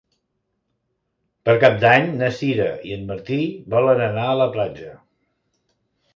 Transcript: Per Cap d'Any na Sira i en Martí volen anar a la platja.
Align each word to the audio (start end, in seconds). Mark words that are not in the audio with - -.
Per 1.49 1.53
Cap 1.63 1.75
d'Any 1.83 2.07
na 2.21 2.31
Sira 2.39 2.71
i 2.91 2.95
en 2.97 3.05
Martí 3.13 3.39
volen 3.75 4.03
anar 4.09 4.27
a 4.33 4.37
la 4.43 4.51
platja. 4.59 4.97